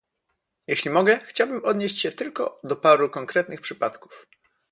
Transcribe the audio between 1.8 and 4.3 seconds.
się tylko do paru konkretnych przypadków